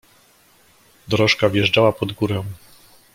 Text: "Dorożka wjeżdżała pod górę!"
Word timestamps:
"Dorożka 1.07 1.49
wjeżdżała 1.49 1.93
pod 1.93 2.11
górę!" 2.11 2.43